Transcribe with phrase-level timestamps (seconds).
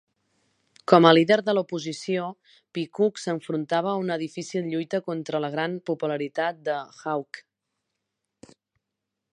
[0.91, 2.23] Com a líder de l'oposició,
[2.77, 7.47] Peacock s'enfrontava a una difícil lluita contra la gran popularitat de Hawke.